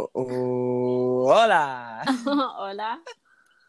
[0.00, 2.04] Oh, oh, hola.
[2.58, 3.02] Hola.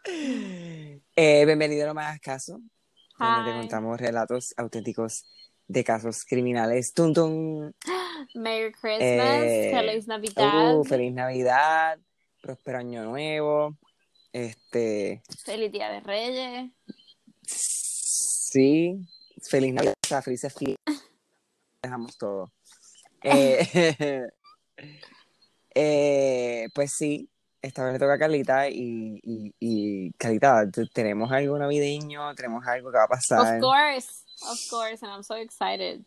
[0.06, 2.62] Eh, bienvenido a No Me Hagas Caso,
[3.18, 5.26] donde te contamos relatos auténticos
[5.68, 6.94] de casos criminales.
[6.94, 7.72] Tum, tum.
[8.36, 9.02] Merry Christmas.
[9.02, 10.78] Eh, Feliz Navidad.
[10.78, 11.98] Uh, feliz Navidad,
[12.44, 13.76] próspero año nuevo.
[14.32, 16.72] Este, Feliz Día de Reyes.
[17.42, 19.02] sí,
[19.50, 21.10] feliz Navidad, felices fiestas.
[21.82, 22.54] Dejamos todo.
[23.24, 24.28] Eh,
[25.84, 27.30] eh, pues sí,
[27.62, 32.34] esta vez le toca a Carlita y, y, y Carlita, ¿t- ¿tenemos algo navideño?
[32.36, 33.56] ¿Tenemos algo que va a pasar?
[33.56, 34.10] Of course.
[34.50, 35.04] Of course.
[35.06, 36.02] And I'm so excited.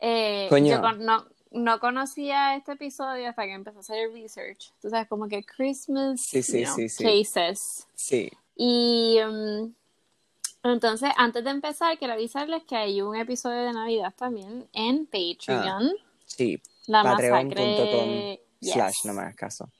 [0.00, 0.80] Eh, Coño.
[0.80, 4.72] Yo no, no conocía este episodio hasta que empecé a hacer el research.
[4.80, 7.86] Tú sabes, como que Christmas Sí, sí, you know, sí, cases.
[7.94, 9.74] Sí, Y um,
[10.62, 15.92] entonces, antes de empezar, quiero avisarles que hay un episodio de Navidad también en Patreon.
[16.24, 18.40] sí, La masacre.
[18.60, 18.74] Yes.
[18.74, 19.70] slash no me hagas caso.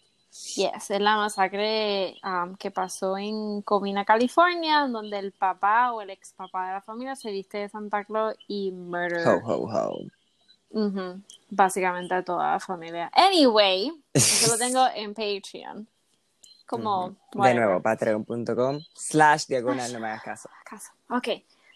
[0.54, 6.10] Yes, es la masacre um, que pasó en Covina, California, donde el papá o el
[6.10, 9.98] ex papá de la familia se viste de Santa Claus y murder Ho, ho, ho.
[10.70, 13.10] ujú, básicamente a toda la familia.
[13.12, 15.88] Anyway, eso lo tengo en Patreon.
[16.64, 17.16] Como.
[17.32, 20.48] De nuevo, patreon.com slash diagonal no me hagas caso.
[20.64, 20.92] Caso.
[21.08, 21.28] Ok,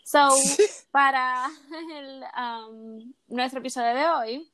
[0.04, 0.28] so,
[0.92, 1.48] para
[1.92, 4.52] el, um, nuestro episodio de hoy,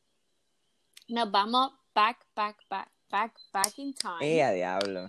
[1.09, 4.19] nos vamos back, back, back, back, back in time.
[4.21, 5.09] ¡Eh, a diablo!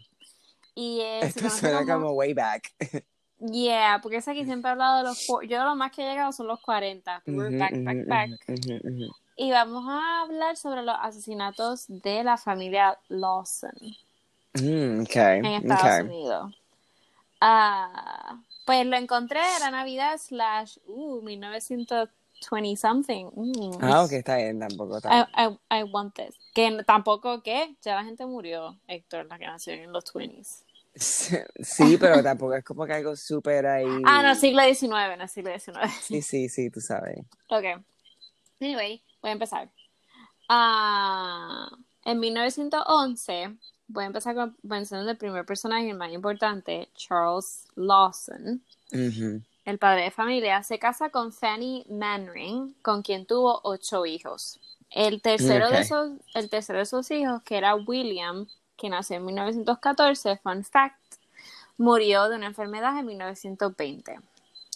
[0.76, 2.64] Y eh, Esto suena como- como way back.
[3.44, 5.26] Yeah, porque es aquí siempre he hablado de los...
[5.50, 7.24] Yo lo más que he llegado son los 40.
[7.26, 8.30] We're back, back, back.
[9.36, 13.72] Y vamos a hablar sobre los asesinatos de la familia Lawson
[14.54, 16.06] Mm, ok, en Estados ok.
[16.06, 16.56] Unidos.
[17.40, 23.26] Ah, pues lo encontré, era Navidad slash, uh, 1920 something.
[23.34, 23.78] Mm.
[23.82, 26.36] Ah, ok, está bien, tampoco I, está I, I want this.
[26.54, 30.64] Que tampoco que ya la gente murió, Héctor, la que nació en los 20s.
[30.94, 33.88] Sí, pero tampoco es como que algo súper ahí.
[34.06, 35.90] Ah, no, siglo XIX, no siglo XIX.
[36.02, 37.20] Sí, sí, sí, tú sabes.
[37.50, 37.82] Ok.
[38.60, 39.72] Anyway, voy a empezar.
[40.50, 41.70] Ah,
[42.04, 43.58] en 1911,
[43.88, 48.62] voy a empezar con mencionando el primer personaje, el más importante, Charles Lawson.
[48.92, 54.60] El padre de familia se casa con Fanny Manring, con quien tuvo ocho hijos.
[54.92, 59.26] El tercero, de esos, el tercero de sus hijos, que era William, que nació en
[59.26, 60.98] 1914, fun fact,
[61.78, 64.20] murió de una enfermedad en 1920.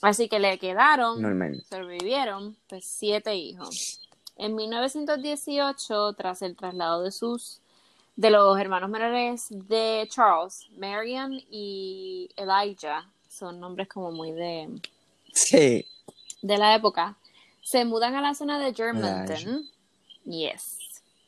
[0.01, 1.63] Así que le quedaron Normal.
[1.69, 3.99] sobrevivieron pues siete hijos.
[4.37, 7.61] En 1918, tras el traslado de sus
[8.17, 14.69] de los hermanos menores de Charles, Marion y Elijah, son nombres como muy de,
[15.33, 15.85] Sí.
[16.41, 17.17] de la época,
[17.61, 19.67] se mudan a la zona de Germantown,
[20.25, 20.77] yes,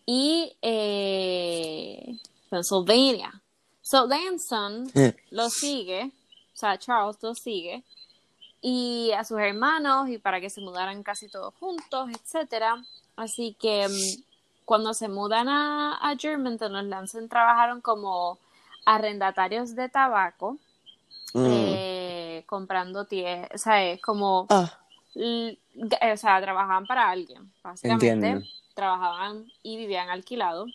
[0.06, 2.18] y eh,
[2.50, 3.32] Pennsylvania.
[3.82, 4.92] So Lanson
[5.32, 6.06] lo sigue,
[6.54, 7.84] o sea, Charles lo sigue,
[8.62, 12.84] y a sus hermanos, y para que se mudaran casi todos juntos, etcétera.
[13.16, 14.24] Así que mm,
[14.66, 18.40] cuando se mudan a, a Germantown, los Lanson trabajaron como
[18.86, 20.58] arrendatarios de tabaco,
[21.34, 21.46] Mm.
[21.46, 24.80] eh, comprando tie, o sea, es como, Ah,
[25.16, 28.08] o sea, trabajaban para alguien, básicamente.
[28.10, 28.46] Entiendo.
[28.78, 30.70] Trabajaban y vivían alquilados.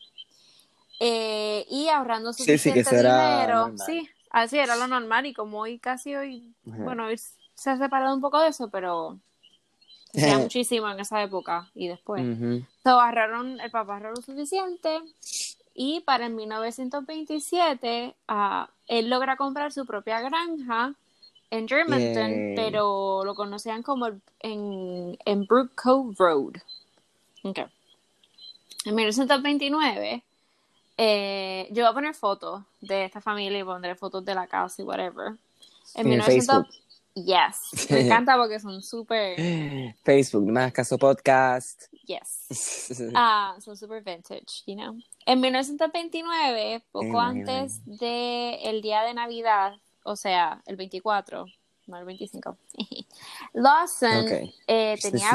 [0.99, 3.75] Eh, y ahorrando Sí, sí, suficiente eso era dinero.
[3.87, 5.25] Sí, así era lo normal.
[5.27, 7.17] Y como hoy casi hoy, bueno, hoy
[7.55, 9.21] se ha separado un poco de eso, pero
[10.15, 12.23] ya muchísimo en esa época y después.
[12.27, 12.67] Ujú.
[12.83, 15.01] So, ahorraron, el papá ahorró lo suficiente
[15.73, 20.93] y para el 1927 ah, él logra comprar su propia granja
[21.51, 24.09] en Germantown, pero lo conocían como
[24.41, 26.55] en, en Brook Cove Road.
[27.45, 27.67] Okay.
[28.85, 30.23] En 1929
[30.97, 34.83] eh, yo voy a poner fotos de esta familia y pondré fotos de la casa
[34.83, 35.33] y whatever.
[35.95, 36.67] En 1900
[37.15, 39.37] Yes, me encanta porque son súper,
[40.03, 41.85] Facebook, hagas caso podcast.
[42.07, 43.03] yes.
[43.15, 44.97] Ah, son super vintage, you know.
[45.27, 49.75] En 1929, poco antes del el día de Navidad,
[50.05, 51.45] o sea, el 24,
[51.87, 52.57] no el 25,
[53.53, 54.27] Lawson
[54.67, 55.33] eh, tenía...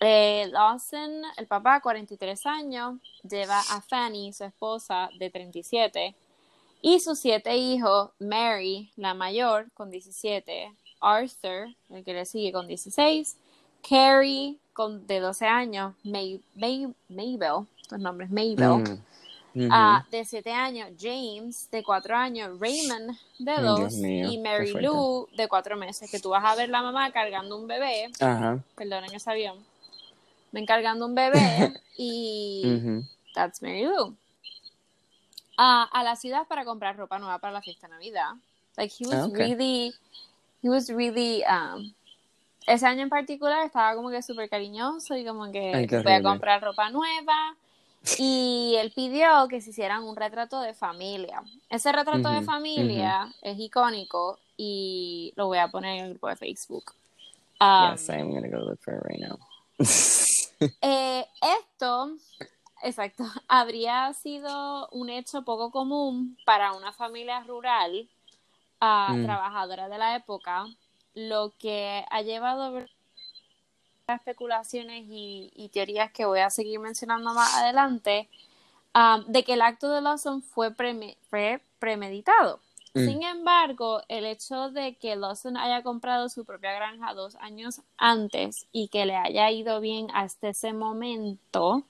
[0.00, 6.14] Eh, Lawson, el papá, 43 años, lleva a Fanny, su esposa, de 37,
[6.80, 12.68] y sus siete hijos, Mary, la mayor, con 17, Arthur, el que le sigue, con
[12.68, 13.36] 16,
[13.88, 19.02] Carrie, con, de 12 años, May, May- Mabel, los nombres Mabel, Mm.
[19.54, 19.68] Ujú.
[19.72, 24.38] ah, de 7 años, James, de 4 años, Raymond, de Ay, 2, Dios mío, y
[24.38, 24.72] Mary.
[24.74, 28.62] Lou, de 4 meses, que tú vas a ver la mamá cargando un bebé, Ajá.
[28.76, 29.56] perdonen ese avión,
[30.52, 32.62] ven cargando un bebé y
[33.34, 34.16] that's Mary Lou.
[35.56, 38.30] a la ciudad para comprar ropa nueva para la fiesta de Navidad.
[38.76, 39.48] Like he was Ah, okay.
[39.50, 39.94] really,
[40.62, 41.92] he was really, um,
[42.66, 46.22] ese año en particular estaba como que súper cariñoso y como que Ay, voy a
[46.22, 47.56] comprar ropa nueva.
[48.20, 51.42] Y él pidió que se hicieran un retrato de familia.
[51.68, 56.28] Ese retrato de Ujú, familia es icónico y lo voy a poner en el grupo
[56.28, 56.94] de Facebook.
[57.60, 59.38] Um, yes, I'm gonna go look for it right now.
[60.60, 61.26] eh,
[61.60, 62.12] esto,
[62.82, 68.08] exacto, habría sido un hecho poco común para una familia rural
[68.80, 69.24] ah, Mm.
[69.24, 70.66] trabajadora de la época,
[71.14, 72.86] lo que ha llevado
[74.06, 78.28] a especulaciones y, y teorías que voy a seguir mencionando más adelante,
[78.94, 80.74] ah, de que el acto de Lawson fue,
[81.30, 82.60] fue premeditado.
[82.94, 83.04] Mm.
[83.04, 88.66] Sin embargo, el hecho de que Lawson haya comprado su propia granja dos años antes
[88.72, 91.82] y que le haya ido bien hasta ese momento,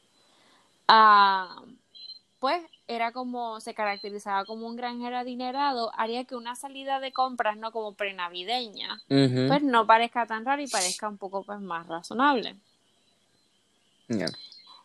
[0.88, 1.62] ah,
[2.38, 7.56] pues era como, se caracterizaba como un granjero adinerado, haría que una salida de compras,
[7.56, 9.48] no como prenavideña, Ujú.
[9.48, 12.56] pues no parezca tan raro y parezca un poco pues más razonable.
[14.08, 14.30] Yeah.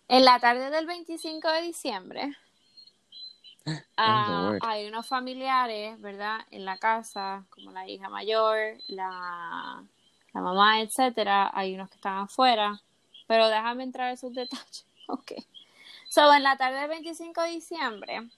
[0.10, 2.36] En la tarde del 25 de diciembre,
[4.06, 4.60] ah, Lord.
[4.62, 6.40] hay unos familiares, ¿verdad?
[6.52, 9.84] En la casa, como la hija mayor, la,
[10.34, 11.52] la mamá, etcétera.
[11.54, 12.80] Hay unos que están afuera,
[13.28, 14.86] pero déjame entrar en esos detalles.
[15.08, 15.34] Ok.
[16.08, 18.30] So, en la tarde del 25 de diciembre,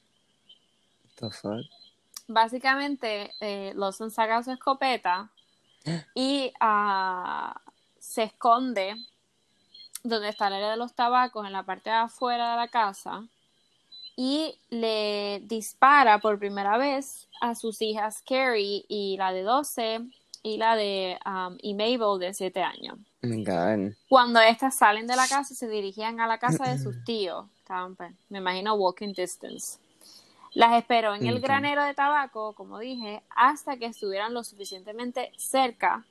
[2.27, 5.29] básicamente eh, Lawson saca su escopeta
[6.15, 7.61] y ah,
[7.99, 8.95] se esconde
[10.03, 13.27] donde está el área de los tabacos en la parte de afuera de la casa
[14.15, 20.01] y le dispara por primera vez a sus hijas Carrie y la de 12
[20.43, 22.97] y la de um, y Mabel de 7 años.
[23.23, 23.93] Oh god.
[24.07, 27.45] Cuando estas salen de la casa y se dirigían a la casa de sus tíos,
[27.57, 29.79] estaban, pues, me imagino, walking distance.
[30.53, 36.05] Las esperó en el granero de tabaco, como dije, hasta que estuvieran lo suficientemente cerca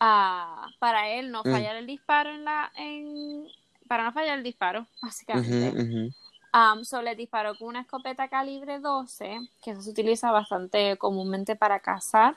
[0.00, 1.52] ah, para él no Mm.
[1.52, 3.46] fallar el disparo en la, en,
[3.86, 6.10] para no fallar el disparo, básicamente.
[6.52, 11.54] Um, so le disparó con una escopeta calibre 12, que eso se utiliza bastante comúnmente
[11.54, 12.36] para cazar.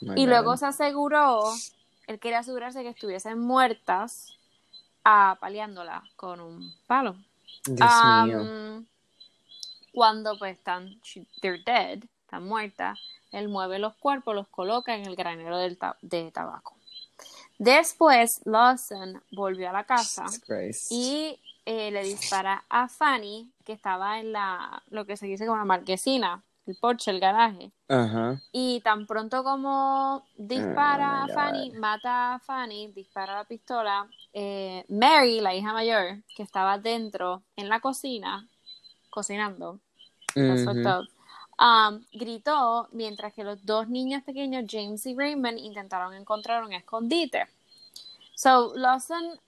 [0.00, 0.28] My Y God.
[0.28, 1.42] luego se aseguró,
[2.06, 4.36] él quería asegurarse que estuviesen muertas,
[5.04, 7.16] ah, paliándola con un palo.
[7.64, 7.90] Dios
[8.26, 8.84] mío.
[9.92, 11.00] Cuando pues están,
[11.40, 12.98] they're dead, están muertas,
[13.30, 16.76] él mueve los cuerpos, los coloca en el granero del ta- de tabaco.
[17.58, 20.24] Después, Lawson volvió a la casa
[20.90, 25.58] y eh, le dispara a Fanny, que estaba en la, lo que se dice como
[25.58, 27.72] la marquesina, el porche, el garaje.
[27.88, 28.40] Ajá.
[28.52, 34.08] Y tan pronto como dispara Oh, my a Fanny, mata a Fanny, dispara la pistola,
[34.32, 38.48] eh, Mary, la hija mayor, que estaba dentro en la cocina,
[39.10, 39.80] cocinando,
[40.36, 47.46] um, gritó mientras que los dos niños pequeños, James y Raymond, intentaron encontrar un escondite.
[48.34, 49.38] So, Lawson,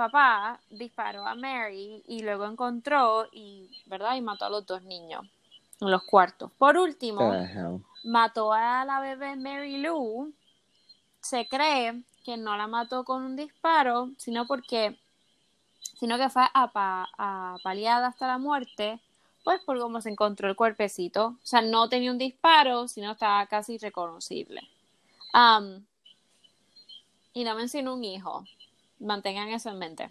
[0.00, 4.16] papá, disparó a Mary y luego encontró y, ¿verdad?
[4.16, 5.26] Y mató a los dos niños
[5.78, 6.50] en los cuartos.
[6.56, 7.20] Por último,
[8.04, 10.32] mató a la bebé Mary Lou.
[11.20, 14.98] Se cree que no la mató con un disparo, sino porque,
[15.98, 19.00] sino que fue apa- apaleada hasta la muerte,
[19.44, 21.26] pues por cómo se encontró el cuerpecito.
[21.42, 24.62] O sea, no tenía un disparo, sino estaba casi irreconocible.
[25.34, 25.84] Am,
[27.34, 28.44] y no mencionó un hijo.
[29.00, 30.10] Mantengan eso en mente.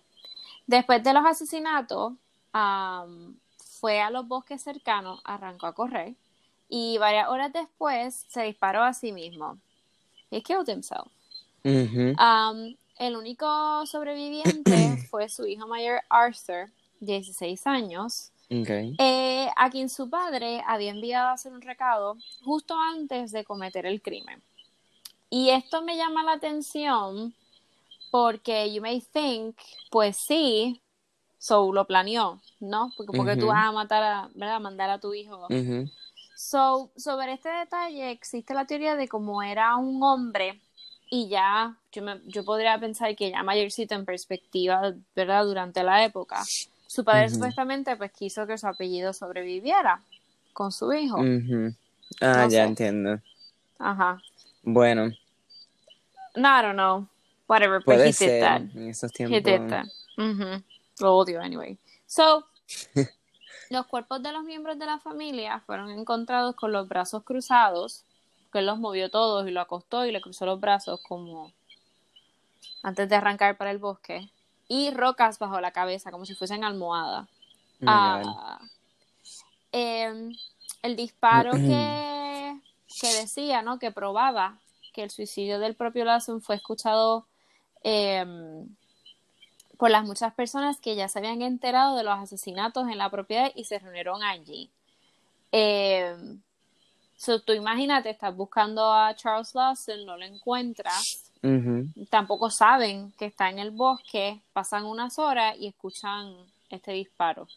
[0.67, 2.13] Después de los asesinatos,
[3.79, 6.15] fue a los bosques cercanos, arrancó a correr
[6.67, 9.57] y varias horas después se disparó a sí mismo.
[10.31, 11.07] He killed himself.
[11.63, 16.69] Um, el único sobreviviente fue su hijo mayor Arthur,
[16.99, 18.95] 16 años, Okay.
[18.97, 23.85] eh, a quien su padre había enviado a hacer un recado justo antes de cometer
[23.85, 24.41] el crimen.
[25.29, 27.35] Y esto me llama la atención
[28.11, 29.55] porque you may think,
[29.91, 30.81] pues sí,
[31.37, 32.93] so lo planeó, ¿no?
[32.97, 34.59] Porque, porque tú vas a matar a, ¿verdad?
[34.61, 35.47] Mandar a tu hijo.
[36.35, 40.61] So, sobre este detalle existe la teoría de cómo era un hombre
[41.09, 45.45] y ya yo, me- yo podría pensar que ya mayorcito en perspectiva, ¿verdad?
[45.45, 46.43] Durante la época,
[46.87, 50.01] su padre supuestamente pues quiso que su apellido sobreviviera
[50.53, 51.17] con su hijo.
[52.21, 52.65] Ah, No ya sé.
[52.65, 53.21] entiendo.
[53.79, 54.21] Ajá.
[54.63, 55.11] Bueno,
[56.35, 57.07] No, I don't know.
[57.49, 58.61] Whatever, but puede he did that.
[58.61, 59.43] en esos He tiempos.
[59.43, 59.85] did that.
[60.17, 60.63] Ujú.
[60.99, 61.77] Lo odio, anyway.
[62.05, 62.45] So,
[63.69, 68.03] los cuerpos de los miembros de la familia fueron encontrados con los brazos cruzados,
[68.53, 71.51] que él los movió todos y lo acostó y le cruzó los brazos como
[72.83, 74.29] antes de arrancar para el bosque,
[74.67, 77.27] y rocas bajo la cabeza, como si fuesen almohada.
[77.81, 77.85] Oh.
[77.87, 78.59] Ah,
[79.71, 80.35] Em,
[80.81, 82.59] el disparo que,
[83.01, 83.77] que decía, ¿no?
[83.79, 84.59] Que probaba
[84.93, 87.27] que el suicidio del propio Lawson fue escuchado
[87.83, 88.67] em,
[89.77, 93.51] por las muchas personas que ya se habían enterado de los asesinatos en la propiedad
[93.55, 94.69] y se reunieron allí.
[95.51, 96.15] Eh,
[97.45, 101.31] tú imagínate, estás buscando a Charles Lawson, no lo encuentras,
[102.09, 106.35] tampoco saben que está en el bosque, pasan unas horas y escuchan
[106.69, 107.47] este disparo.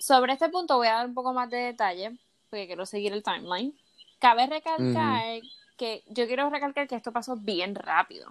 [0.00, 2.16] sobre este punto voy a dar un poco más de detalle,
[2.50, 3.74] porque quiero seguir el timeline.
[4.18, 5.40] Cabe recalcar
[5.78, 8.30] que yo quiero recalcar que esto pasó bien rápido.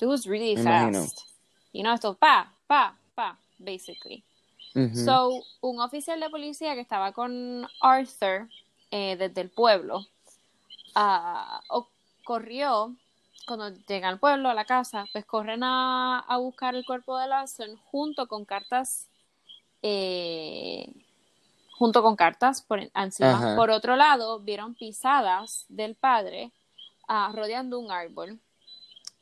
[0.00, 1.20] It was really fast.
[1.72, 4.24] You know, esto pa, pa, pa, basically.
[4.94, 8.48] So, un oficial de policía que estaba con Arthur
[8.90, 10.06] eh, desde el pueblo
[10.96, 11.82] uh,
[12.24, 12.96] corrió
[13.46, 17.26] cuando llegan al pueblo, a la casa, pues corren a, a buscar el cuerpo de
[17.26, 19.08] Lawson junto con cartas,
[19.82, 20.90] eh,
[21.72, 23.54] junto con cartas por encima.
[23.56, 26.50] Por otro lado, vieron pisadas del padre
[27.12, 28.40] uh, rodeando un árbol.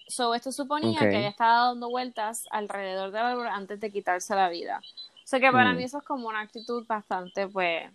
[0.06, 4.49] So, esto suponía que había estado dando vueltas alrededor del árbol antes de quitarse la
[4.49, 4.80] vida.
[5.25, 5.76] O sea que para mm.
[5.76, 7.88] mí eso es como una actitud bastante, pues,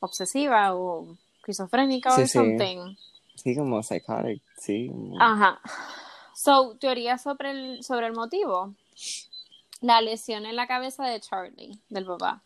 [0.00, 2.96] obsesiva o esquizofrénica o something.
[3.34, 4.90] Sí, como psychotic, sí.
[5.20, 5.60] Ajá.
[6.34, 8.74] So, teoría sobre el, sobre el motivo.
[9.80, 12.40] La lesión en la cabeza de Charlie, del papá.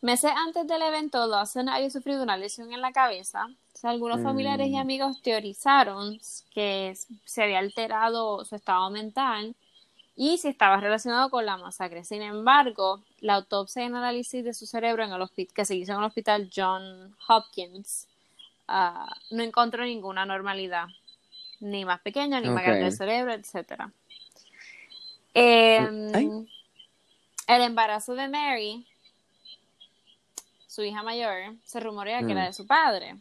[0.00, 3.48] Meses antes del evento, Lawson había sufrido una lesión en la cabeza
[3.84, 4.80] algunos familiares y mm.
[4.80, 6.18] amigos teorizaron
[6.54, 9.54] que se había alterado su estado mental
[10.14, 12.04] y si estaba relacionado con la masacre.
[12.04, 15.92] Sin embargo, la autopsia y el análisis de su cerebro en el que se hizo
[15.92, 18.08] en el hospital John Hopkins
[18.68, 20.86] ah, no encontró ninguna normalidad,
[21.60, 23.84] ni más pequeña, ni más grande del cerebro, etc.
[25.34, 26.46] Em,
[27.46, 28.86] el embarazo de Mary,
[30.66, 32.46] su hija mayor, se rumorea que era mm.
[32.46, 33.16] de su padre.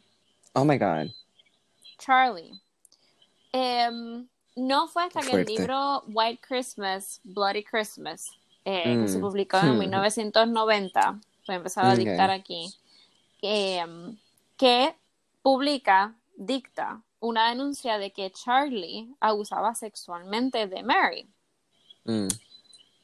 [0.53, 1.11] Oh my God.
[1.97, 2.51] Charlie.
[3.53, 8.29] Em, no fue hasta que el libro White Christmas, Bloody Christmas,
[8.65, 9.21] eh, que se mm.
[9.21, 11.21] publicó en 1990, hmm.
[11.47, 12.73] a empezar a dictar aquí,
[13.41, 14.17] em,
[14.57, 14.95] que
[15.41, 21.27] publica, dicta una denuncia de que Charlie abusaba sexualmente de Mary.
[22.03, 22.27] Mm.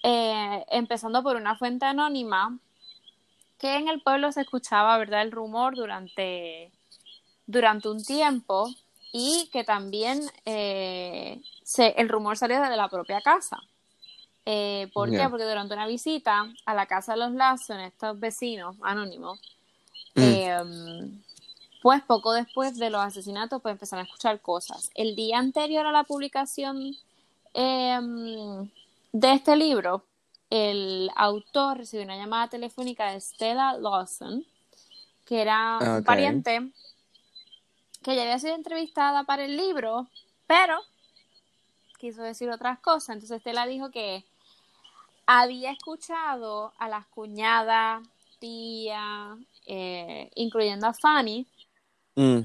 [0.04, 2.58] Eh, empezando por una fuente anónima
[3.58, 6.72] que en el pueblo se escuchaba, ¿verdad?, el rumor durante
[7.48, 8.70] durante un tiempo
[9.12, 13.58] y que también eh, se, el rumor salió de la propia casa.
[14.46, 15.27] Eh, ¿Por qué?
[15.30, 19.42] Porque durante una visita a la casa de los Lawson, estos vecinos anónimos,
[20.16, 20.22] mm.
[20.22, 21.22] em,
[21.82, 24.89] pues poco después de los asesinatos, pues empezaron a escuchar cosas.
[24.96, 26.96] El día anterior a la publicación
[27.54, 28.70] em,
[29.12, 30.04] de este libro,
[30.50, 34.46] el autor recibió una llamada telefónica de Stella Lawson,
[35.25, 36.72] que era un pariente
[38.08, 40.08] que ya había sido entrevistada para el libro,
[40.48, 40.80] pero
[42.00, 43.10] quiso decir otras cosas.
[43.10, 44.24] Entonces Estela dijo que
[45.26, 48.08] había escuchado a las cuñadas,
[48.40, 51.46] tía, eh, incluyendo a Fanny.
[52.16, 52.44] Mm.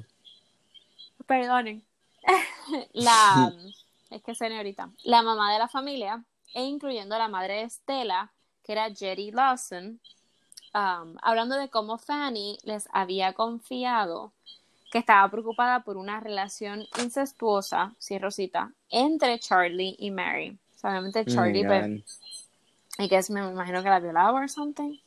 [1.29, 1.85] Perdonen.
[2.93, 3.53] la,
[4.11, 8.33] es que señorita, la mamá de la familia, e incluyendo a la madre de Estela,
[8.65, 10.01] que era Jerry Lawson,
[10.75, 14.33] um, hablando de cómo Fanny les había confiado
[14.93, 20.59] que estaba preocupada por una relación incestuosa, sí, Rosita, entre Charlie y Mary.
[20.83, 21.65] Obviamente Charlie,
[22.99, 24.99] I guess me imagino que la violaba o something.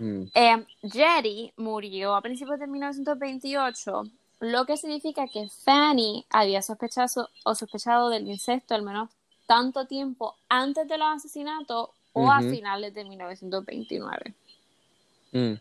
[0.00, 0.24] Mm.
[0.34, 4.02] Eh, Jerry murió a principios de 1928,
[4.40, 9.10] lo que significa que Fanny había sospechado o sospechado del incesto al menos
[9.46, 14.34] tanto tiempo antes de los asesinatos o a finales de 1929.
[15.30, 15.52] Mm.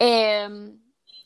[0.00, 0.72] Eh,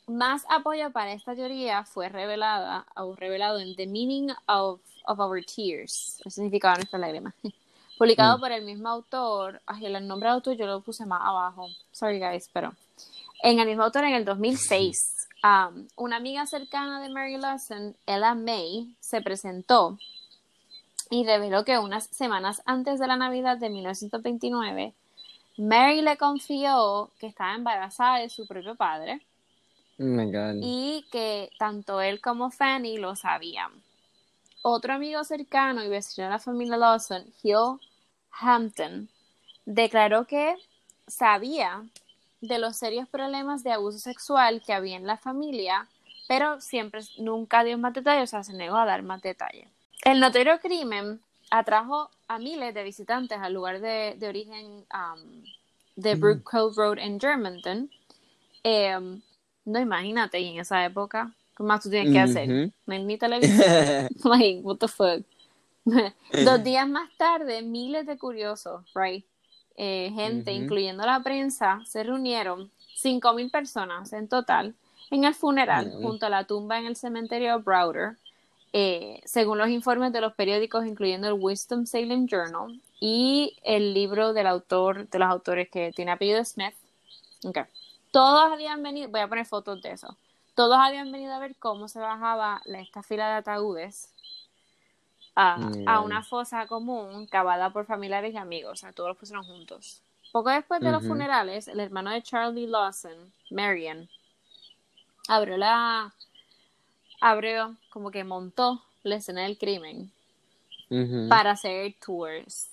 [0.07, 6.21] más apoyo para esta teoría fue revelada o revelado en The Meaning of, Our Tears,
[6.25, 7.35] el significado de nuestra lágrima,
[7.99, 8.41] publicado mm.
[8.41, 12.19] por el mismo autor, ay, el nombre de autor yo lo puse más abajo, sorry
[12.19, 12.75] guys, pero
[13.43, 15.29] en el mismo autor en el 2006.
[15.45, 19.99] Um, una amiga cercana de Mary Lawson, Ella May, se presentó
[21.11, 24.95] y reveló que unas semanas antes de la Navidad de 1929,
[25.59, 29.21] Mary le confió que estaba embarazada de su propio padre
[29.99, 33.71] y que tanto él como Fanny lo sabían.
[34.63, 37.79] Otro amigo cercano y vecino de la familia Lawson, Hill
[38.31, 39.09] Hampton,
[39.65, 40.57] declaró que
[41.07, 41.85] sabía
[42.41, 45.89] de los serios problemas de abuso sexual que había en la familia,
[46.29, 49.69] pero siempre nunca dio más detalles, o sea, se negó a dar más detalles.
[50.05, 55.45] El notorio crimen atrajo a miles de visitantes al lugar de, origen um,
[55.95, 57.89] de Brook Cove Road en Germantown
[58.69, 59.23] Em,
[59.67, 62.49] no, imagínate, y en esa época, ¿qué más tú tienes que hacer?
[62.87, 64.09] No hay ni televisión.
[64.25, 65.23] like, what the fuck.
[66.45, 69.25] Dos días más tarde, miles de curiosos, right?
[69.77, 72.71] Eh, gente, incluyendo la prensa, se reunieron,
[73.03, 74.75] 5.000 personas en total,
[75.11, 78.17] en el funeral, junto a la tumba en el cementerio Browder,
[78.73, 84.33] eh, según los informes de los periódicos, incluyendo el Wisdom Salem Journal y el libro
[84.33, 86.75] del autor, de los autores que tiene apellido Smith.
[87.45, 87.65] Okay.
[88.17, 90.17] Todos habían venido, voy a poner fotos de eso.
[90.55, 94.09] Todos habían venido a ver cómo se bajaba esta fila de ataúdes
[95.35, 99.45] a, a, una fosa común cavada por familiares y amigos, o sea, todos los pusieron
[99.45, 100.01] juntos.
[100.33, 104.09] Poco después de los funerales, el hermano de Charlie Lawson, Marion,
[105.29, 106.15] abrió la,
[107.21, 110.11] abrió, como que montó la escena del crimen
[111.29, 112.71] para hacer tours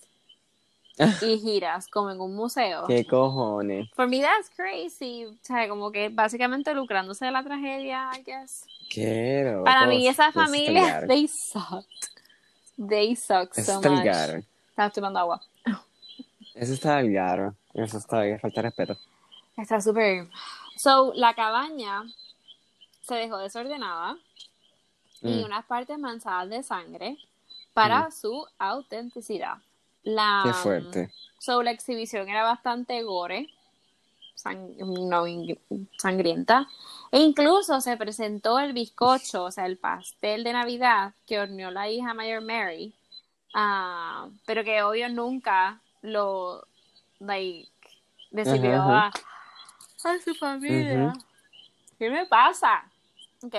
[0.97, 2.85] y giras como en un museo.
[2.87, 3.89] ¿Qué cojones?
[3.95, 5.25] For me that's crazy.
[5.25, 8.65] O sea, como que básicamente lucrándose de la tragedia, I guess.
[8.89, 12.09] Qué Para mí esa familia, they sucked.
[12.77, 14.05] They suck so much.
[14.69, 15.41] Estaba tomando agua.
[16.53, 17.55] Eso está delgado.
[17.73, 18.97] Eso está falta de respeto.
[19.57, 20.27] Está súper.
[20.77, 22.03] So, la cabaña
[23.01, 24.17] se dejó desordenada
[25.21, 25.45] y mm.
[25.45, 27.17] unas partes manchadas de sangre
[27.73, 28.11] para mm.
[28.11, 29.57] su autenticidad.
[30.03, 31.11] La, Qué fuerte.
[31.39, 33.49] So, la exhibición era bastante gore,
[34.45, 35.25] no,
[35.97, 36.67] sangrienta.
[37.11, 41.89] E incluso se presentó el bizcocho, o sea, el pastel de Navidad que horneó la
[41.89, 42.93] hija mayor Mary,
[43.55, 46.65] uh, pero que obvio nunca lo,
[47.19, 47.69] like,
[48.31, 49.11] recibió a,
[50.23, 51.13] su familia.
[51.97, 52.83] ¿Qué me pasa?
[53.41, 53.55] Ok,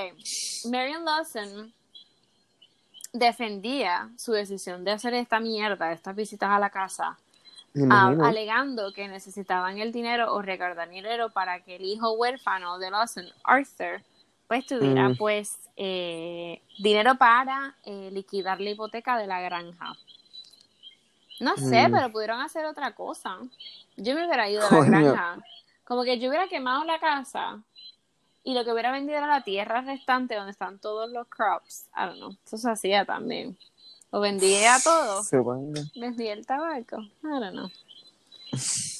[0.70, 1.72] Marion Lawson
[3.14, 7.16] defendía su decisión de hacer esta mierda, estas visitas a la casa,
[8.20, 13.26] alegando que necesitaban el dinero o recaudar dinero para que el hijo huérfano de Lawson,
[13.44, 14.02] Arthur,
[14.48, 15.16] pues tuviera mm.
[15.16, 19.94] pues eh, dinero para eh, liquidar la hipoteca de la granja.
[21.38, 21.92] No sé, mm.
[21.92, 23.38] pero pudieron hacer otra cosa.
[23.96, 25.38] Yo me hubiera ido a la granja.
[25.84, 27.60] Como que yo hubiera quemado la casa
[28.44, 31.88] y lo que hubiera vendido era la tierra restante donde están todos los crops.
[31.96, 32.36] I don't know.
[32.44, 33.56] Eso se hacía también.
[34.10, 35.22] O vendía todo.
[35.96, 37.00] Vendía el tabaco.
[37.00, 37.70] I don't know.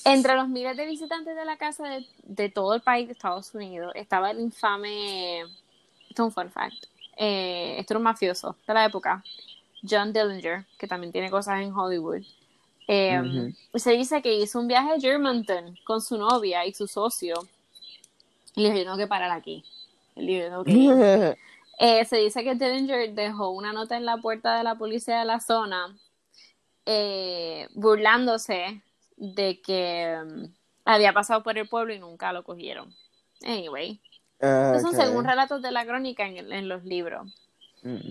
[0.07, 1.85] Entre los miles de visitantes de la casa
[2.25, 5.43] de, todo el país de Estados Unidos estaba el infame.
[5.43, 5.53] Esto
[6.09, 6.87] es un fun fact.
[7.17, 9.23] Eh, esto era un mafioso de la época.
[9.89, 12.23] John Dillinger, que también tiene cosas en Hollywood.
[12.89, 17.35] Eh, se dice que hizo un viaje a Germantown con su novia y su socio.
[18.55, 19.65] Le dijo, yo tengo que parar aquí.
[20.17, 21.37] El libro, que
[21.79, 25.25] Eh, se dice que Dillinger dejó una nota en la puerta de la policía de
[25.25, 25.97] la zona
[26.87, 28.81] eh, burlándose
[29.17, 30.53] de que um,
[30.85, 32.95] había pasado por el pueblo y nunca lo cogieron.
[33.45, 34.01] Anyway.
[34.37, 34.81] Okay.
[34.81, 37.27] son según relatos de la crónica en, los libros.
[37.83, 38.11] Mm.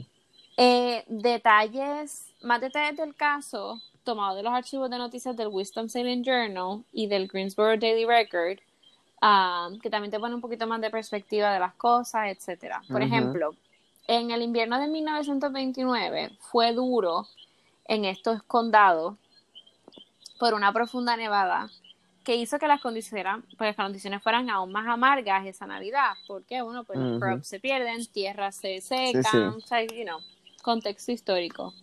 [0.57, 6.23] Eh, detalles, más detalles del caso, tomados de los archivos de noticias del Wisdom Saving
[6.23, 8.59] Journal y del Greensboro Daily Record,
[9.23, 12.81] Um, que también te pone un poquito más de perspectiva de las cosas, etcétera.
[12.89, 13.55] Por ejemplo,
[14.05, 17.25] en el invierno de 1929 fue duro
[17.85, 19.15] en estos condados
[20.37, 21.69] por una profunda nevada
[22.25, 26.15] que hizo que las condiciones, pues, las condiciones fueran aún más amargas esa Navidad.
[26.27, 29.57] porque Bueno, pues los crops se pierden, tierras se secan,
[29.95, 30.19] you know,
[30.61, 31.73] contexto histórico.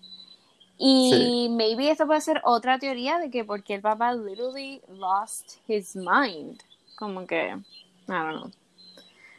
[0.76, 5.96] Y maybe esto puede ser otra teoría de que porque el papá literally lost his
[5.96, 6.62] mind
[7.01, 7.57] como que, I
[8.07, 8.51] don't know.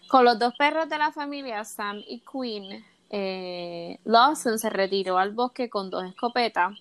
[0.10, 5.32] Con los dos perros de la familia, Sam y Queen, eh, Lawson se retiró al
[5.32, 6.74] bosque con dos escopetas.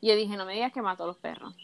[0.00, 1.54] Y yo dije, no me digas que mató a los perros.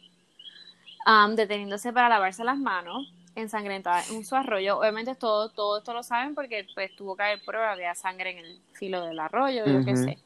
[1.06, 4.78] Um, deteniéndose para lavarse las manos, ensangrentada en su arroyo.
[4.78, 8.38] Obviamente todo, todo esto lo saben porque pues tuvo que haber prueba, había sangre en
[8.44, 10.18] el filo del arroyo, yo qué sé.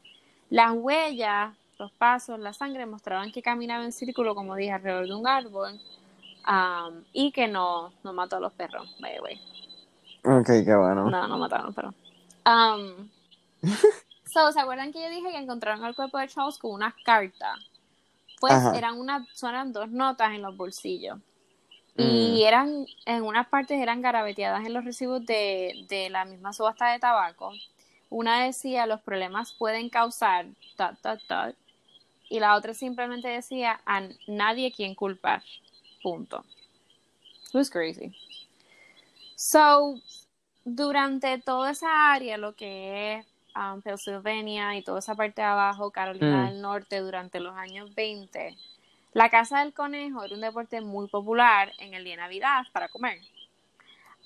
[0.49, 5.15] Las huellas, los pasos, la sangre mostraban que caminaba en círculo, como dije, alrededor de
[5.15, 5.79] un árbol
[6.47, 9.41] Um, y que no, no mató a los perros, by the way.
[10.23, 11.09] Ok, qué bueno.
[11.09, 11.95] No, no mataron a los perros.
[12.45, 13.09] Um,
[14.31, 17.59] so, ¿se acuerdan que yo dije que encontraron el cuerpo de Charles con unas cartas?
[18.39, 21.19] Pues eran una, eran dos notas en los bolsillos.
[21.97, 22.47] Y mm.
[22.47, 26.99] eran, en unas partes eran garabeteadas en los recibos de, de la misma subasta de
[26.99, 27.51] tabaco.
[28.09, 30.47] Una decía, los problemas pueden causar.
[32.29, 35.43] Y la otra simplemente decía, a nadie quien culpar.
[36.01, 36.43] Punto.
[37.47, 38.15] It was crazy.
[39.35, 39.99] So,
[40.65, 45.91] durante toda esa área, lo que es um, Pennsylvania y toda esa parte de abajo,
[45.91, 46.49] Carolina mm.
[46.49, 48.55] del Norte, durante los años 20,
[49.13, 52.89] la caza del conejo era un deporte muy popular en el día de Navidad para
[52.89, 53.19] comer.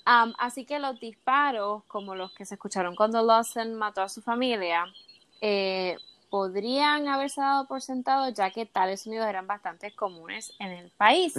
[0.06, 4.20] Um, así que los disparos, como los que se escucharon cuando Lawson mató a su
[4.20, 4.84] familia,
[5.40, 5.96] eh,
[6.34, 11.32] podrían haberse dado por sentado ya que tales sonidos eran bastante comunes en el país.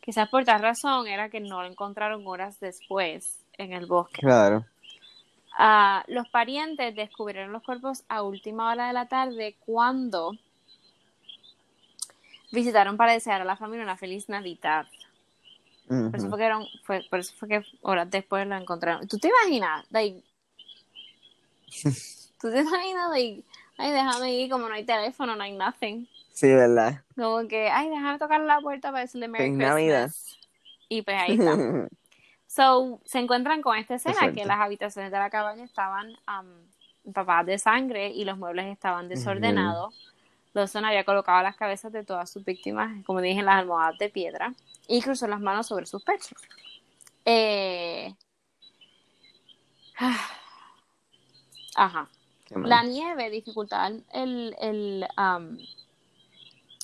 [0.00, 4.20] Quizás por tal razón era que no lo encontraron horas después en el bosque.
[4.20, 4.64] Claro.
[5.58, 10.30] Ah, los parientes descubrieron los cuerpos a última hora de la tarde cuando
[12.52, 14.86] visitaron para desear a la familia una feliz Navidad.
[15.88, 19.08] Por eso fue que, eran- fue, por eso fue que horas después lo encontraron.
[19.08, 19.84] ¿Tú te imaginas?
[19.90, 20.22] Like,
[22.40, 23.10] ¿Tú te imaginas?
[23.10, 23.42] Like,
[23.78, 26.06] ay, déjame ir, como no hay teléfono, no hay nothing.
[26.32, 27.02] Sí, ¿verdad?
[27.16, 29.68] Como que, ay, déjame tocar la puerta para decirle Merry Christmas.
[29.68, 30.10] Navidad.
[30.88, 31.88] Y pues ahí está.
[32.50, 36.66] So, se encuentran con esta escena que las habitaciones de la cabaña estaban um,
[37.04, 39.94] empapadas de sangre y los muebles estaban desordenados.
[40.54, 44.08] Lawson había colocado las cabezas de todas sus víctimas, como dije, en las almohadas de
[44.08, 44.54] piedra
[44.86, 46.40] y cruzó las manos sobre sus pechos.
[47.26, 48.14] Eh...
[51.76, 52.08] Ajá.
[52.54, 55.58] La nieve dificultaba el, el, um,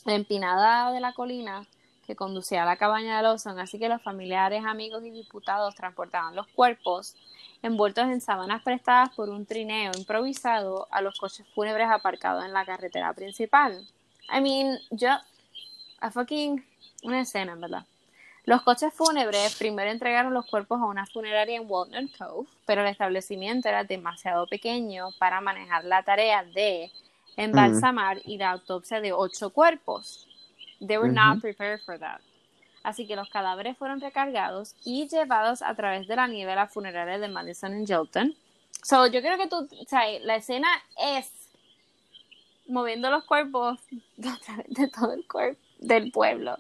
[0.05, 1.67] la empinada de la colina
[2.07, 6.37] que conducía a la cabaña de Lawson, así que los familiares, amigos y diputados transportaban
[6.37, 7.17] los cuerpos
[7.63, 12.67] envueltos en sábanas prestadas por un trineo improvisado a los coches fúnebres aparcados en la
[12.67, 13.89] carretera principal.
[14.31, 15.09] I mean, yo,
[16.01, 16.63] a fucking,
[17.05, 17.87] una escena, en verdad.
[18.47, 22.89] Los coches fúnebres primero entregaron los cuerpos a una funeraria en Walnut Cove, pero el
[22.89, 26.91] establecimiento era demasiado pequeño para manejar la tarea de
[27.37, 30.29] embalsamar y la autopsia de ocho cuerpos.
[30.87, 32.21] They were not prepared for that.
[32.83, 36.69] Así que los cadáveres fueron recargados y llevados a través de la nieve a la
[36.69, 38.37] funeraria de Madison en Gilton.
[38.83, 41.33] So, yo creo que tú, o sea, la escena es
[42.67, 43.81] moviendo los cuerpos
[44.23, 46.57] a través de todo el cuerpo del pueblo.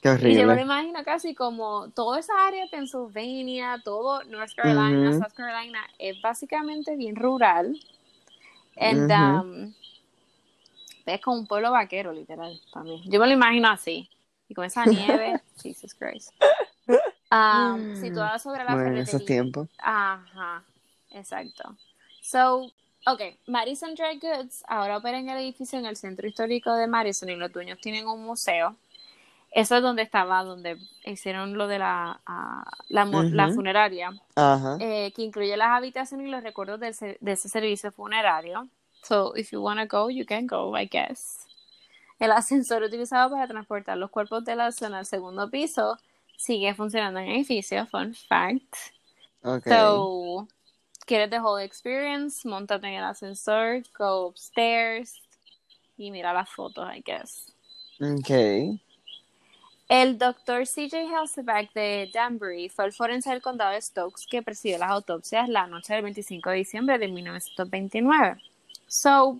[0.00, 4.54] Qué Y yo me lo imagino casi como toda esa área de Pennsylvania, todo North
[4.54, 5.12] Carolina.
[5.12, 7.78] South Carolina, es básicamente bien rural.
[8.76, 9.40] And, Ujú.
[9.40, 9.74] um,
[11.06, 13.00] es como un pueblo vaquero, literal, también.
[13.04, 14.10] Yo me lo imagino así.
[14.48, 16.32] Y con esa nieve, Jesus Christ.
[17.30, 19.68] Um, situada sobre la Bueno, en esos tiempos.
[19.78, 20.64] Ajá,
[21.10, 21.76] exacto.
[22.20, 22.72] So,
[23.06, 27.28] ok, Madison Dry Goods ahora opera en el edificio en el centro histórico de Madison
[27.28, 28.76] y los dueños tienen un museo.
[29.56, 34.10] Eso es donde estaba, donde hicieron lo de la, ah, la, mo- la funeraria,
[34.78, 36.88] eh, que incluye las habitaciones y los recuerdos de
[37.32, 38.68] ese servicio funerario.
[39.02, 41.46] So, if you want to go, you can go, I guess.
[42.18, 45.96] El ascensor utilizado para transportar los cuerpos de la zona al segundo piso
[46.36, 48.74] sigue funcionando en el edificio, fun fact.
[49.42, 49.64] Ok.
[49.68, 50.48] So,
[51.06, 55.14] quieres the whole experience, montate en el ascensor, go upstairs
[55.96, 57.54] y mira las fotos, I guess.
[58.02, 58.78] Ok.
[59.88, 64.78] El doctor CJ Helseback de Danbury fue el forense del condado de Stokes que presidió
[64.78, 68.42] las autopsias la noche del 25 de diciembre de 1929.
[68.88, 69.38] So,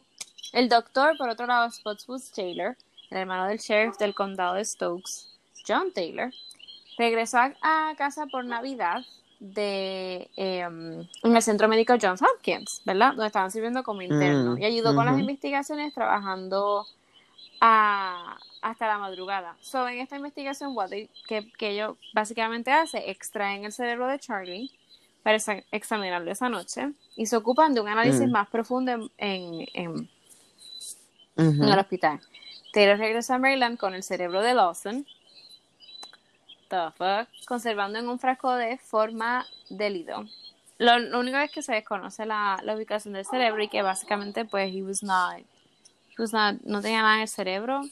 [0.53, 2.77] el doctor, por otro lado, Spotswood Taylor,
[3.11, 5.29] el hermano del sheriff del condado de Stokes,
[5.67, 6.31] John Taylor,
[6.97, 9.01] regresó a, casa por Navidad
[9.41, 13.09] de em, en el centro médico Johns Hopkins, ¿verdad?
[13.11, 16.87] Donde estaban sirviendo como interno Mm, y ayudó con las investigaciones trabajando
[17.61, 18.37] a-
[18.71, 19.57] hasta la madrugada.
[19.61, 24.19] So, en esta investigación, what they- que, que ellos básicamente hace, extraen el cerebro de
[24.19, 24.71] Charlie
[25.23, 28.33] para exa- examinarlo esa noche y se ocupan de un análisis Mm.
[28.33, 30.09] más profundo en, en, en-
[31.63, 32.21] el hospital.
[32.73, 35.07] Taylor regresó a Maryland con el cerebro de Lawson,
[36.69, 40.25] the fuck, conservando en un frasco de forma de lido.
[40.79, 44.45] Lo, lo único es que se desconoce la, la ubicación del cerebro y que básicamente
[44.45, 47.83] pues he was not, he was not- no tenía nada en el cerebro.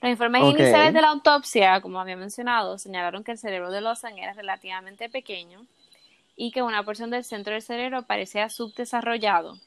[0.00, 4.18] Los informes iniciales de la autopsia, como había mencionado, señalaron que el cerebro de Lawson
[4.18, 5.66] era relativamente pequeño
[6.36, 9.58] y que una porción del centro del cerebro parecía subdesarrollado,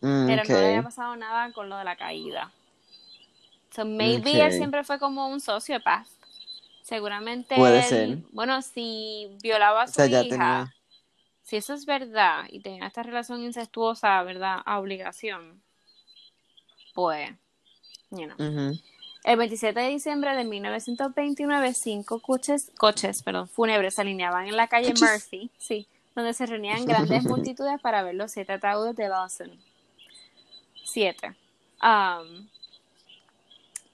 [0.00, 2.52] Mm, pero no le había pasado nada con lo de la caída.
[3.74, 4.46] So maybe Ok.
[4.46, 6.06] él siempre fue como un sociópata.
[6.82, 8.18] Seguramente Puede él- ser.
[8.32, 10.74] bueno, si violaba a O su sea, hija, tenía.
[11.42, 14.58] si eso es verdad y tenía esta relación incestuosa, ¿verdad?
[14.64, 15.62] A obligación,
[16.94, 17.30] pues,
[18.10, 18.36] you know.
[18.38, 18.78] Ujú.
[19.24, 24.68] El 27 de diciembre de 1929, cinco coches, coches perdón, fúnebres se alineaban en la
[24.68, 25.02] calle Coches.
[25.02, 29.50] Murphy, sí, donde se reunían grandes multitudes para ver los siete ataúdes de Lawson.
[30.84, 31.34] Siete.
[31.82, 32.46] Um,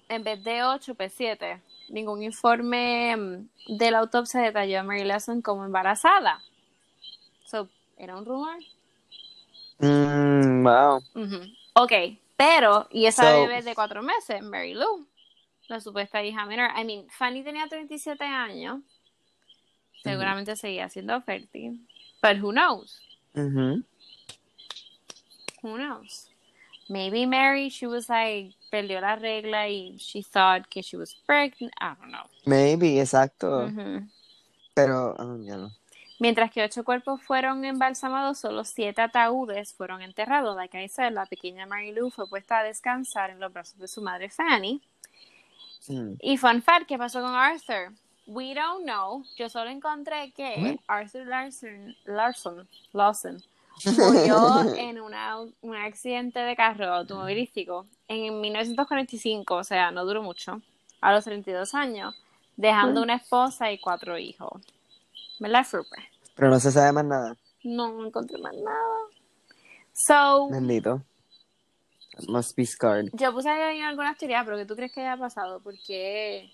[0.09, 1.63] en vez de ocho, pues siete.
[1.89, 6.43] Ningún informe mm, de la autopsia detalló a Mary Lawson como embarazada.
[7.47, 8.59] So, ¿era un rumor?
[9.79, 11.03] Mm, wow.
[11.15, 11.41] Ujú.
[11.75, 11.93] Ok,
[12.43, 15.07] pero, y esa So- bebé de cuatro meses, Mary Lou,
[15.69, 16.71] la supuesta hija menor.
[16.77, 18.81] I mean, Fanny tenía 37 años
[20.03, 21.87] seguramente seguía siendo fértil.
[22.21, 23.01] But who knows?
[23.35, 23.85] Ujú.
[25.63, 26.29] Who knows?
[26.89, 31.73] Maybe Mary, she was like, perdió la regla y she thought que she was pregnant.
[31.81, 32.27] I don't know.
[32.45, 33.71] Maybe, exacto.
[34.75, 35.71] Pero, ah, ya no.
[36.23, 40.55] Mientras que ocho cuerpos fueron embalsamados, solo siete ataúdes fueron enterrados.
[40.55, 43.89] Like I said, la pequeña Mary Lou fue puesta a descansar en los brazos de
[43.89, 44.81] su madre Fanny.
[45.89, 46.13] Mm.
[46.21, 47.93] Y fun fact, ¿qué pasó con Arthur?
[48.29, 49.25] We don't know.
[49.37, 50.79] Yo solo encontré que?
[50.87, 53.43] Arthur Larson, Larson, Lawson
[53.97, 60.63] murió en una, un accidente de carro automovilístico en 1945, o sea, no duró mucho,
[61.01, 62.15] a los 32 años,
[62.57, 64.63] dejando una esposa y cuatro hijos.
[65.41, 66.12] ¿Verdad, Fruper?
[66.35, 67.37] Pero no se sabe más nada.
[67.65, 68.99] No encontré más nada.
[69.93, 71.03] So, Bendito.
[72.29, 73.09] Must be scarred.
[73.15, 75.61] yo puse ahí algunas teorías, pero ¿qué tú crees que haya pasado?
[75.61, 76.51] Porque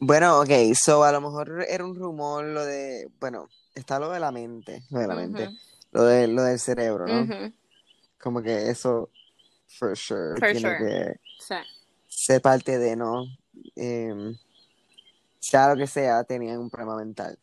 [0.00, 4.20] Bueno, ok, so a lo mejor era un rumor lo de, bueno, está lo de
[4.20, 5.48] la mente, lo de la mente,
[5.92, 7.52] lo de lo del cerebro, ¿no?
[8.20, 9.10] Como que eso,
[9.66, 10.78] for sure, For tiene sure.
[10.78, 11.54] que sí.
[12.06, 13.24] ser parte de, ¿no?
[13.76, 14.36] Em,
[15.40, 17.38] sea lo que sea, tenían un problema mental.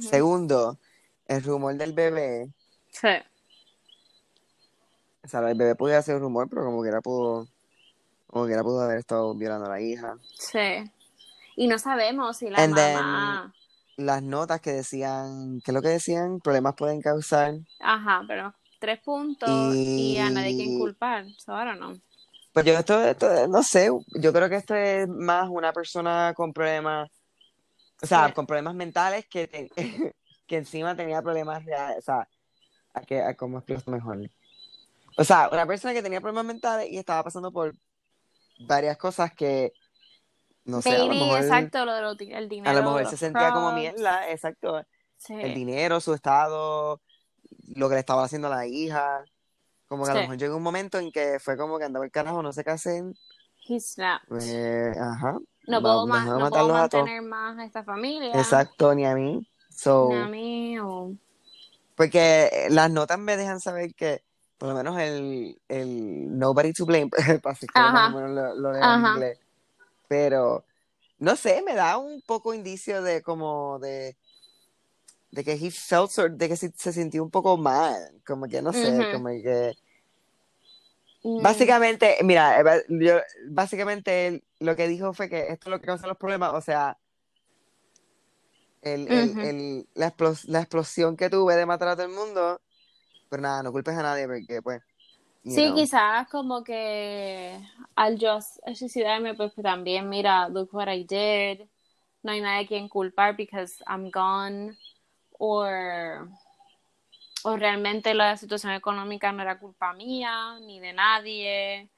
[0.00, 0.78] Segundo,
[1.26, 2.48] el rumor del bebé,
[2.90, 3.08] sí.
[5.24, 7.46] o sea, el bebé podía ser un rumor, pero como que era pudo,
[8.26, 10.16] como que era pudo haber estado violando a la hija.
[10.38, 10.90] Sí.
[11.56, 13.54] Y no sabemos si la And then- mamá.
[13.96, 16.38] Las notas que decían, ¿qué es lo que decían?
[16.38, 17.54] Problemas pueden causar.
[17.80, 21.24] Ajá, pero tres puntos y, a nadie quien culpar.
[21.44, 22.00] Don't know.
[22.52, 26.52] Pues yo esto, esto, no sé, yo creo que esto es más una persona con
[26.52, 27.10] problemas,
[28.02, 28.32] o sea, Sí.
[28.34, 29.70] con problemas mentales que, te-
[30.46, 32.28] que encima tenía problemas reales, o sea,
[32.94, 34.30] a que, a cómo explico mejor.
[35.16, 37.74] O sea, una persona que tenía problemas mentales y estaba pasando por
[38.60, 39.72] varias cosas que,
[40.64, 42.70] no sé, a lo Baby, mejor, exacto, lo de lo- el dinero.
[42.70, 44.84] a lo mejor se sentía como mierda, exacto,
[45.16, 45.34] Sí.
[45.34, 47.00] el dinero, su estado,
[47.74, 49.24] lo que le estaba haciendo a la hija,
[49.88, 50.24] como que a lo Sí.
[50.26, 52.70] mejor llegó un momento en que fue como que andaba el carajo, no sé qué
[52.70, 53.02] hacer,
[53.68, 54.28] He snapped.
[54.28, 55.36] pues, ajá.
[55.68, 58.38] No puedo, más, no puedo matarlos a mantener más a esta familia.
[58.38, 59.46] Exacto, ni a mí.
[59.70, 61.12] So, Ni a mí o-
[61.96, 64.22] porque las notas me dejan saber que
[64.56, 67.10] por lo menos el, el nobody to blame,
[67.42, 67.56] para
[67.92, 69.38] más o menos lo, lo leo en inglés.
[70.08, 70.64] Pero,
[71.18, 74.16] no sé, me da un poco indicio de como de,
[75.30, 77.94] de que he felt sort- de que se, se sintió un poco mal,
[78.26, 79.74] como que no sé, como que
[81.28, 83.18] Mm, básicamente, mira, eh, yo,
[83.50, 86.60] básicamente él lo que dijo fue que esto es lo que causa los problemas, o
[86.60, 86.98] sea,
[88.82, 92.60] el, la, explos- la explosión que tuve de matar a todo el mundo,
[93.28, 94.82] pero nada, no culpes a nadie porque pues,
[95.44, 95.74] Sí, know.
[95.74, 97.58] quizás como que
[97.96, 98.38] al yo
[98.74, 101.66] suicidarme, pues también, mira, look what I did.
[102.22, 104.76] No hay nadie a quien culpar because I'm gone.
[105.38, 106.28] Or,
[107.44, 111.88] o realmente la situación económica no era culpa mía, ni de nadie.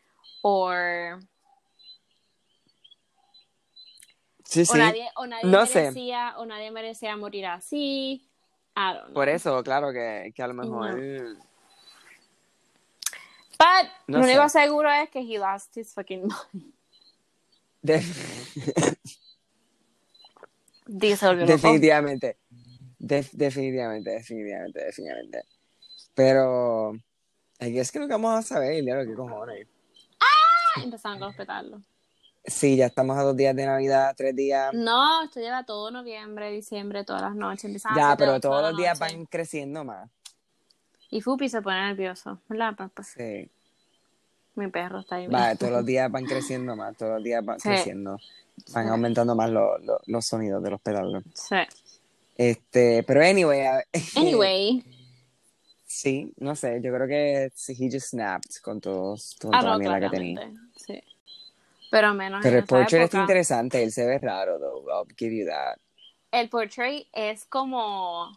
[0.43, 1.21] Or,
[4.45, 5.83] Sí, o sí, nadie, o nadie No sé.
[5.83, 8.29] merecía, o nadie merecía morir así.
[8.77, 9.15] I don't know.
[9.15, 11.01] por eso, claro que, que a lo mejor,
[13.59, 16.75] But No lo único seguro es que he lost his fucking mind.
[17.83, 18.03] de-
[21.47, 22.39] definitivamente,
[23.03, 25.43] Def- definitivamente, definitivamente, definitivamente,
[26.15, 26.93] pero,
[27.59, 29.67] es que nunca vamos a saber, claro, qué cojones.
[30.83, 31.83] Empezaron con los petardos.
[32.45, 34.73] Sí, ya estamos a dos días de Navidad, tres días.
[34.75, 37.83] No, esto lleva todo noviembre, diciembre, todas las noches.
[37.97, 40.09] Ya, pero todos los días van creciendo más.
[41.11, 43.03] Y Fupi se pone nervioso, ¿verdad, papá?
[43.03, 43.51] Sí.
[44.55, 45.27] Mi perro está ahí.
[45.27, 47.69] Va, todos los días van creciendo más, todos los días van Sí.
[47.69, 48.19] creciendo.
[48.75, 48.91] Van Sí.
[48.91, 51.25] aumentando más lo- lo- los sonidos de los pedales.
[51.35, 51.57] Sí.
[52.43, 53.67] Este, pero anyway,
[54.17, 54.83] Anyway,
[55.85, 59.73] sí, no sé, yo creo que sí, he just snapped con todos, con ah, toda
[59.73, 60.51] la mierda que tenía.
[60.75, 61.03] Sí.
[61.91, 63.21] Pero menos Pero el portrait época.
[63.21, 65.77] interesante, él se ve raro, though, I'll give you that.
[66.33, 68.31] El portrait es como.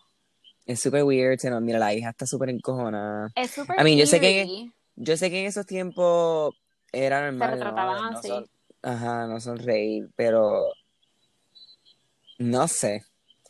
[0.65, 3.31] Es súper weird, se nos- mira, la hija está súper encojona.
[3.35, 3.79] Es súper.
[3.79, 4.69] I mean, yo sé que-.
[4.97, 6.55] Yo sé que en esos tiempos
[6.91, 7.55] era Se normal, ¿no?
[7.55, 8.27] retrataban No así.
[8.27, 8.49] son-
[8.81, 10.73] ajá, no sonreír, pero
[12.39, 13.03] no sé,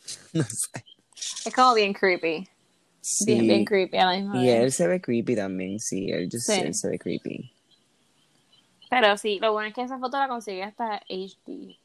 [0.32, 0.84] no sé.
[1.46, 2.48] Es como bien creepy.
[3.00, 3.24] Sí.
[3.26, 4.60] Bien, bien creepy a la misma Y vez.
[4.62, 6.60] él se ve creepy también, sí, él, just- Sí.
[6.60, 7.52] él se ve creepy.
[8.90, 11.78] Pero sí, lo bueno es que esa foto la conseguí hasta HD.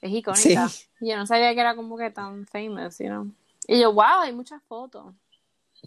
[0.00, 0.68] Es icónica.
[0.68, 0.86] Sí.
[1.00, 3.30] Yo no sabía que era como que tan famous, you know.
[3.66, 5.14] Y yo, wow, hay muchas fotos.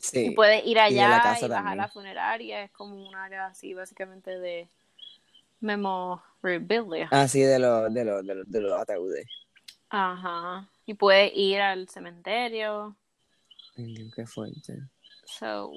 [0.02, 0.28] Sí.
[0.28, 1.78] Y puedes ir Y de la allá y, casa bajar también.
[1.78, 2.64] la funeraria.
[2.64, 4.68] Es como un área así, básicamente, de
[5.62, 7.08] memorabilia.
[7.12, 9.26] Ah, sí, de los de los de los, de los ataúdes.
[9.90, 10.68] Ajá.
[10.86, 12.96] Y puede ir al cementerio.
[14.16, 14.80] Qué fuerte.
[15.26, 15.72] So,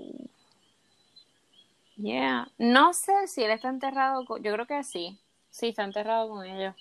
[1.97, 2.49] yeah.
[2.59, 4.43] No sé si él está enterrado con...
[4.43, 5.19] Yo creo que sí.
[5.51, 6.75] Sí, está enterrado con ellos.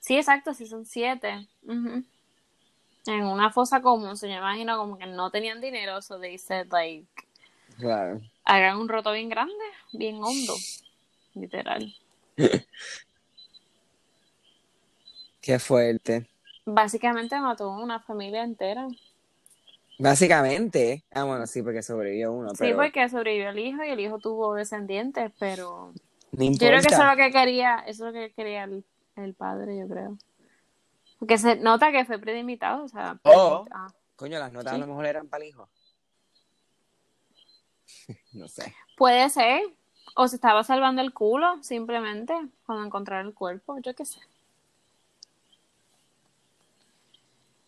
[0.00, 1.46] Sí, exacto, sí son siete.
[1.68, 6.66] En una fosa común, se me imagino como que no tenían dinero, so they said
[6.72, 7.06] like,
[7.78, 8.20] Claro.
[8.44, 9.54] hagan un roto bien grande,
[9.92, 10.54] bien hondo,
[11.34, 11.94] literal.
[15.40, 16.26] Qué fuerte.
[16.64, 18.86] Básicamente mató a una familia entera.
[19.98, 21.04] Básicamente.
[21.12, 24.18] Ah, bueno, sí, porque sobrevivió uno, Sí, pero porque sobrevivió el hijo y el hijo
[24.18, 25.92] tuvo descendientes, pero
[26.32, 28.84] no yo creo que eso es lo que quería, eso es lo que quería el,
[29.16, 30.16] el padre, yo creo.
[31.18, 33.64] Porque se nota que fue predimitado, o sea, Oh.
[33.70, 34.76] ah, Coño, las notas Sí.
[34.76, 35.68] a lo mejor eran para el hijo.
[38.32, 38.74] no sé.
[38.96, 39.62] puede ser,
[40.16, 42.34] o se estaba salvando el culo simplemente
[42.66, 44.20] cuando encontraron el cuerpo, yo qué sé.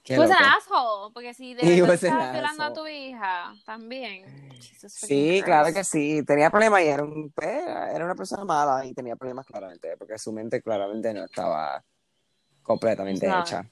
[0.05, 0.41] Qué Pues loco.
[0.43, 2.81] an asshole, porque si de was an estabas violando a asshole.
[2.91, 4.25] tu hija, también.
[4.87, 6.23] Sí, claro que sí.
[6.27, 10.19] Tenía problemas y era, un, pues, era una persona mala y tenía problemas claramente, porque
[10.19, 11.83] su mente claramente no estaba
[12.63, 13.65] completamente hecha.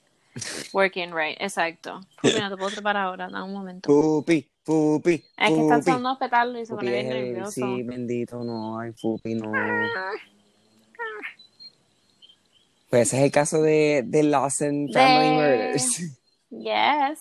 [0.73, 2.01] Working right, exacto.
[2.23, 3.87] Pupi, no te puedo trepar ahora, da un momento.
[3.89, 5.91] Pupi, Pupi, Es que están Pupi.
[5.91, 7.51] sonando los pétalos y se pone bien nervioso.
[7.53, 9.53] Sí, bendito, no, ay, Pupi, no.
[12.89, 16.19] Pues ese es el caso de, de Lawson Family De- Murders.
[16.53, 17.19] Yes,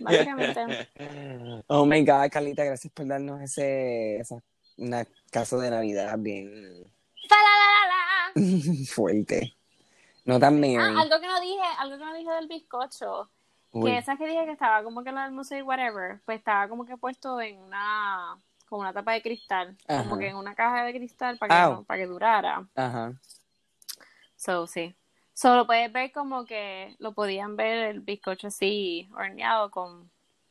[0.00, 0.88] básicamente.
[1.68, 4.42] Oh my God, Carlita, gracias por darnos ese, esa,
[4.76, 6.82] una caso de Navidad bien
[7.30, 7.54] la, la,
[7.86, 8.86] la, la.
[8.86, 9.56] fuerte.
[10.24, 10.76] No tan Mary.
[10.78, 13.30] Ah, algo que no dije, algo que no dije del bizcocho.
[13.72, 16.38] Uy, Que esa que dije que estaba como que lo del museo y whatever, pues
[16.38, 18.36] estaba como que puesto en una,
[18.68, 20.02] como una tapa de cristal, Ajá.
[20.02, 22.66] como que en una caja de cristal para que, no- para que durara.
[22.74, 23.12] Ajá.
[24.36, 24.94] So, sí.
[25.42, 30.08] Solo puedes ver como que lo podían ver el bizcocho así horneado con,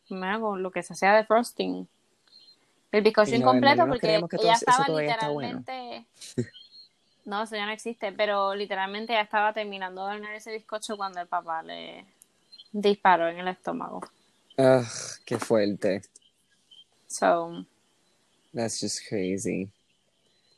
[0.10, 1.88] con lo que se hacía de frosting.
[2.92, 5.00] El bizcocho no, incompleto no porque que ella estaba bueno.
[5.00, 6.06] literalmente...
[7.24, 11.22] No, eso ya no existe, pero literalmente ella estaba terminando de hornear ese bizcocho cuando
[11.22, 12.04] el papá le
[12.72, 14.02] disparó en el estómago.
[14.58, 14.84] Ugh,
[15.24, 16.02] qué fuerte.
[17.06, 17.64] So,
[18.52, 19.70] That's just crazy.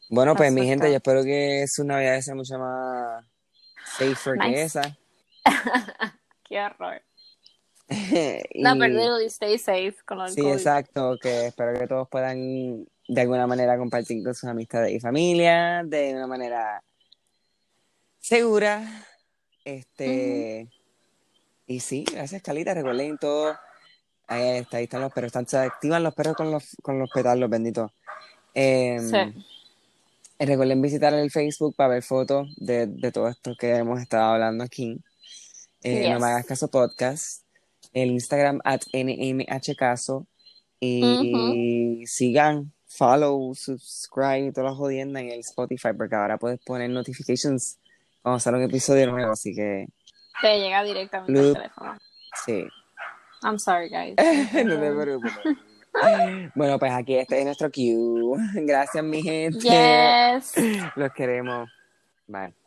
[0.10, 3.26] Bueno, pues mi gente, yo espero que su Navidad sea mucho más
[3.98, 4.98] safer que esa.
[6.44, 7.02] qué horror.
[7.90, 7.90] Y-
[8.64, 10.54] No, pero literally stay safe con lo del Sí, COVID.
[10.54, 15.84] exacto, que espero que todos puedan de alguna manera compartir con sus amistades y familia
[15.86, 16.82] de una manera
[18.20, 18.84] segura.
[19.66, 20.70] Este,
[21.68, 23.58] y sí, gracias Calita, recuerden todo.
[24.28, 27.10] Ahí, está, ahí están los perros, están, se activan los perros con los, con los
[27.14, 27.92] pétalos benditos.
[28.54, 29.46] Em, Sí.
[30.40, 34.34] Y recuerden visitar el Facebook para ver fotos de, de todo esto que hemos estado
[34.34, 35.00] hablando aquí.
[35.84, 36.22] Eh, No Yes.
[36.22, 37.44] me hagas caso podcast.
[37.94, 40.28] El Instagram at nmhcaso.
[40.80, 46.90] Y sigan, follow, subscribe y todas las jodiendas en el Spotify porque ahora puedes poner
[46.90, 47.80] notifications
[48.22, 49.32] cuando sale un episodio nuevo.
[49.32, 49.88] Así que
[50.42, 51.98] Te llega directamente al teléfono.
[52.46, 52.66] sí.
[53.44, 54.16] I'm sorry, guys.
[54.66, 55.58] no te preocupes.
[56.56, 58.38] Bueno, pues aquí este es nuestro cue.
[58.66, 59.60] Gracias, mi gente.
[59.60, 60.54] Yes.
[60.96, 61.70] Los queremos.
[62.28, 62.63] Bye.